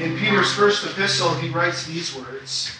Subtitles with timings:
[0.00, 2.76] In Peter's first epistle, he writes these words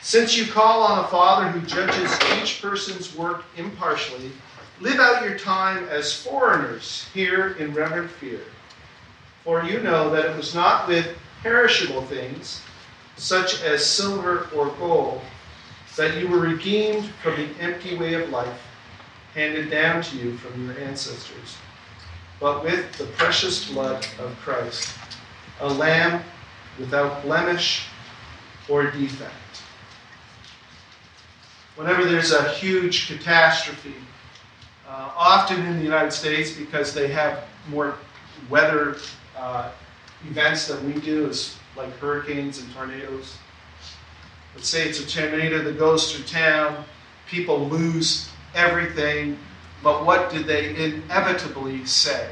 [0.00, 4.32] Since you call on a Father who judges each person's work impartially,
[4.80, 8.40] live out your time as foreigners here in reverent fear.
[9.44, 12.62] For you know that it was not with perishable things,
[13.18, 15.20] such as silver or gold,
[15.96, 18.58] that you were redeemed from the empty way of life
[19.34, 21.58] handed down to you from your ancestors,
[22.40, 24.88] but with the precious blood of Christ,
[25.60, 26.22] a lamb
[26.78, 27.86] without blemish
[28.68, 29.32] or defect.
[31.76, 33.94] Whenever there's a huge catastrophe,
[34.88, 37.96] uh, often in the United States, because they have more
[38.50, 38.96] weather
[39.36, 39.70] uh,
[40.28, 43.36] events than we do, is like hurricanes and tornadoes.
[44.54, 46.84] Let's say it's a tornado that goes through town,
[47.28, 49.38] people lose everything,
[49.82, 52.30] but what did they inevitably say?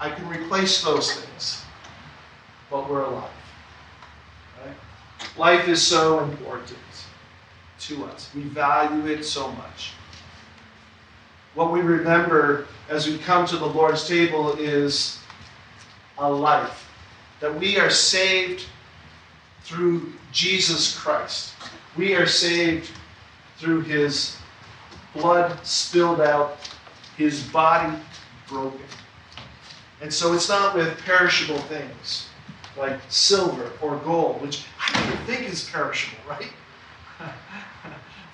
[0.00, 1.64] I can replace those things,
[2.70, 3.30] but we're alive.
[4.64, 5.38] Right?
[5.38, 6.78] Life is so important
[7.80, 8.30] to us.
[8.34, 9.92] We value it so much.
[11.54, 15.18] What we remember as we come to the Lord's table is
[16.18, 16.88] a life.
[17.40, 18.66] That we are saved
[19.62, 21.54] through Jesus Christ.
[21.96, 22.90] We are saved
[23.58, 24.36] through his
[25.14, 26.58] blood spilled out,
[27.16, 27.96] his body
[28.48, 28.80] broken.
[30.00, 32.28] And so it's not with perishable things
[32.78, 36.52] like silver or gold, which I don't think is perishable, right?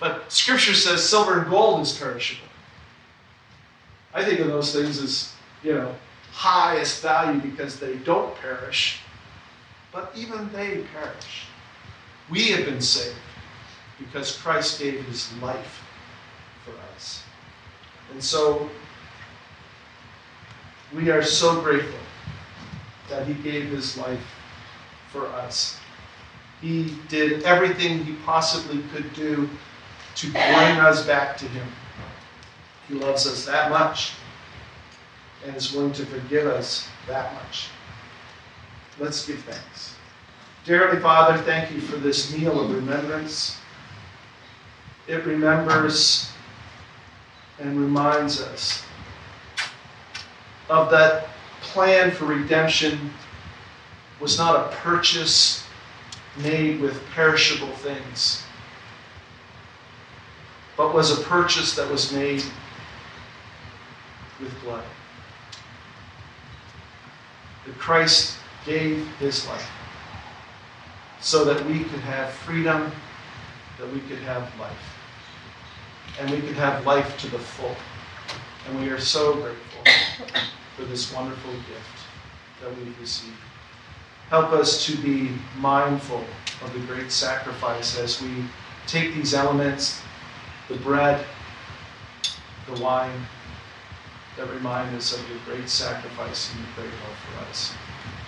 [0.00, 2.48] but Scripture says silver and gold is perishable.
[4.12, 5.94] I think of those things as, you know,
[6.32, 9.00] highest value because they don't perish,
[9.92, 11.46] but even they perish.
[12.30, 13.16] We have been saved
[13.98, 15.82] because Christ gave his life
[16.64, 17.22] for us.
[18.12, 18.68] And so
[20.94, 21.98] we are so grateful
[23.08, 24.24] that he gave his life
[25.10, 25.78] for us.
[26.60, 29.48] He did everything he possibly could do
[30.16, 31.66] to bring us back to him.
[32.88, 34.12] He loves us that much
[35.46, 37.68] and is willing to forgive us that much.
[38.98, 39.94] Let's give thanks.
[40.64, 43.58] Dear Heavenly Father, thank you for this meal of remembrance.
[45.06, 46.30] It remembers
[47.58, 48.82] and reminds us
[50.70, 51.28] of that
[51.64, 53.10] plan for redemption
[54.20, 55.64] was not a purchase
[56.42, 58.42] made with perishable things,
[60.76, 62.42] but was a purchase that was made
[64.40, 64.84] with blood.
[67.66, 69.70] That Christ gave his life
[71.20, 72.92] so that we could have freedom,
[73.78, 74.72] that we could have life.
[76.20, 77.74] And we could have life to the full.
[78.68, 79.82] And we are so grateful
[80.76, 82.04] for this wonderful gift
[82.62, 83.36] that we've received.
[84.30, 86.24] Help us to be mindful
[86.62, 88.44] of the great sacrifice as we
[88.86, 90.00] take these elements,
[90.68, 91.24] the bread,
[92.72, 93.26] the wine,
[94.36, 97.74] that remind us of your great sacrifice and your great love for us.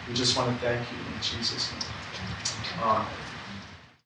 [0.08, 2.82] We just want to thank you in Jesus' name.
[2.82, 3.25] Amen.